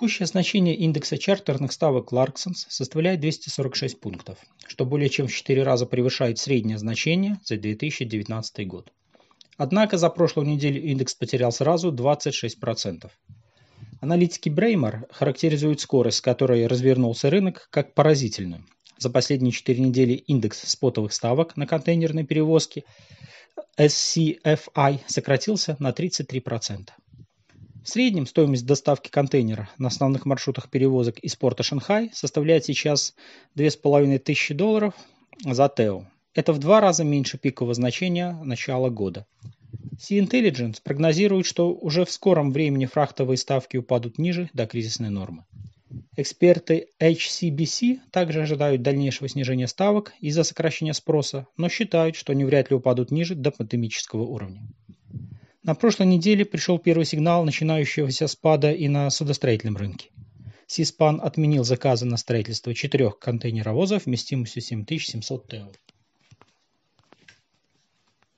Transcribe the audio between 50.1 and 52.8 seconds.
из-за сокращения спроса, но считают, что они вряд ли